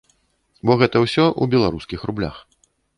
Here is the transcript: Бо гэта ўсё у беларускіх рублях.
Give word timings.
Бо 0.69 0.77
гэта 0.81 1.03
ўсё 1.05 1.27
у 1.27 1.43
беларускіх 1.55 1.99
рублях. 2.11 2.45